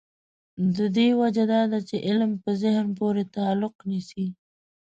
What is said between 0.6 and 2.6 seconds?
د دې وجه دا ده چې علم په